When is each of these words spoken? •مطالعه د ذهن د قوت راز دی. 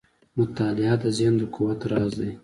•مطالعه 0.37 0.95
د 1.03 1.05
ذهن 1.17 1.33
د 1.39 1.41
قوت 1.55 1.79
راز 1.91 2.11
دی. 2.19 2.31